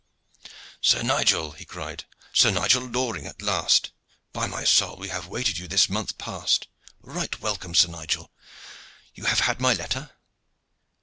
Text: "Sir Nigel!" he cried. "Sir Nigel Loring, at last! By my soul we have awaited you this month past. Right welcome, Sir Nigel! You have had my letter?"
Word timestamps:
"Sir 0.81 1.03
Nigel!" 1.03 1.51
he 1.51 1.63
cried. 1.63 2.05
"Sir 2.33 2.49
Nigel 2.49 2.81
Loring, 2.81 3.27
at 3.27 3.39
last! 3.39 3.91
By 4.33 4.47
my 4.47 4.63
soul 4.63 4.95
we 4.97 5.09
have 5.09 5.27
awaited 5.27 5.59
you 5.59 5.67
this 5.67 5.89
month 5.89 6.17
past. 6.17 6.67
Right 7.01 7.39
welcome, 7.39 7.75
Sir 7.75 7.89
Nigel! 7.89 8.31
You 9.13 9.25
have 9.25 9.41
had 9.41 9.61
my 9.61 9.75
letter?" 9.75 10.09